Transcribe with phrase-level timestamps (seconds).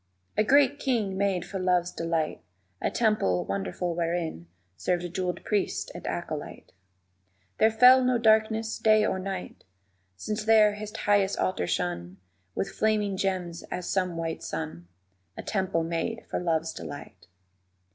[0.35, 2.41] _A great king made for Love's delight
[2.81, 6.71] A temple wonderful wherein Served jeweled priest and acolyte;
[7.59, 9.63] There fell no darkness day or night
[10.15, 12.17] Since there his highest altar shone
[12.55, 14.87] With flaming gems as some white sun,
[15.37, 17.27] A temple made for Love's delight.